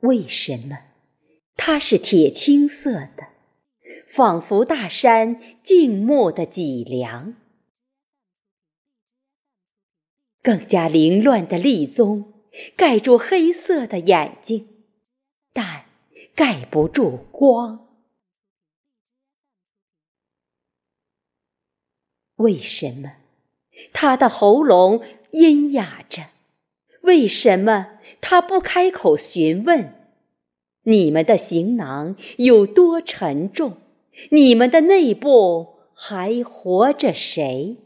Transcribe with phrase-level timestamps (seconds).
[0.00, 0.78] 为什么
[1.56, 3.28] 它是铁青色的，
[4.12, 7.34] 仿佛大山静默的脊梁？
[10.40, 12.32] 更加凌乱的立宗
[12.76, 14.68] 盖住黑色的眼睛，
[15.52, 15.84] 但
[16.34, 17.86] 盖不住光。
[22.36, 23.16] 为什么
[23.92, 26.30] 他的喉咙阴哑着？
[27.02, 29.94] 为什么他不开口询问
[30.82, 33.76] 你们的行囊有多沉重？
[34.30, 37.76] 你们的内部还活着谁？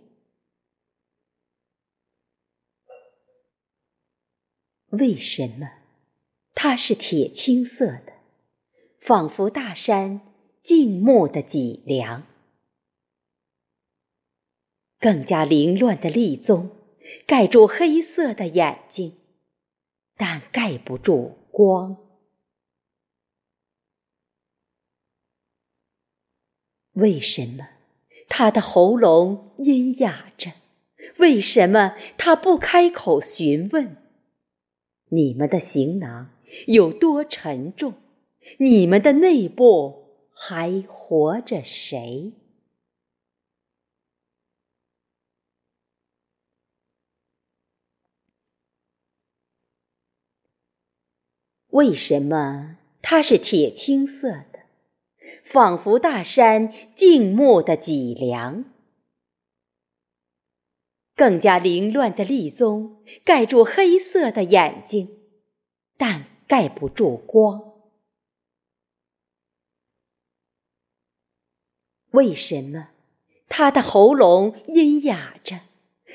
[4.88, 5.70] 为什么
[6.54, 8.12] 它是铁青色的，
[9.00, 10.20] 仿佛大山
[10.62, 12.26] 静默的脊梁？
[15.00, 16.70] 更加凌乱的立宗
[17.26, 19.16] 盖住黑色的眼睛，
[20.24, 21.96] 但盖不住光。
[26.92, 27.68] 为什么
[28.28, 30.52] 他的喉咙阴哑着？
[31.18, 33.96] 为什么他不开口询问
[35.08, 36.30] 你们的行囊
[36.68, 37.94] 有多沉重？
[38.60, 42.32] 你们的内部还活着谁？
[51.72, 54.60] 为什么它是铁青色的，
[55.44, 58.64] 仿佛大山静默的脊梁？
[61.16, 65.08] 更加凌乱的立宗盖住黑色的眼睛，
[65.96, 67.72] 但盖不住光。
[72.10, 72.90] 为什么
[73.48, 75.60] 他的喉咙阴哑着？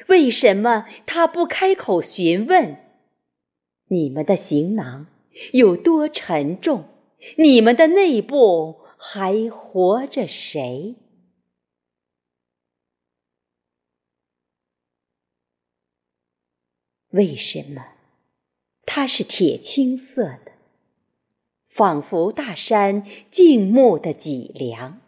[0.07, 2.77] 为什么他不开口询问
[3.87, 5.07] 你们的行囊？
[5.53, 6.85] 有多沉重？
[7.37, 10.95] 你们的内部还活着谁？
[17.09, 17.87] 为什么
[18.85, 20.51] 它是铁青色的，
[21.67, 25.01] 仿佛大山静穆的脊梁？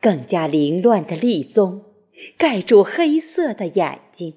[0.00, 1.84] 更加凌乱的立宗
[2.36, 4.34] 盖住黑色的眼睛，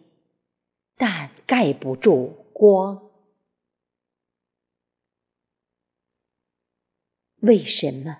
[0.96, 3.05] 但盖不住光。
[7.46, 8.18] 为什么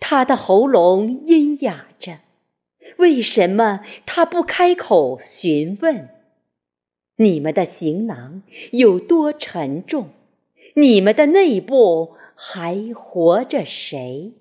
[0.00, 2.18] 他的喉咙阴哑着？
[2.98, 6.08] 为什么他不开口询问
[7.16, 10.10] 你们的行囊有多沉重？
[10.74, 14.32] 你们的内部还活着谁？